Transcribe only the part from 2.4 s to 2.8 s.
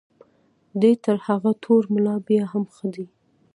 هم